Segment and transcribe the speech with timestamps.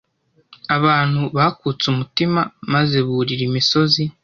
[0.75, 2.41] Abantu bakutse umutima
[2.73, 4.03] maze burira imisozi.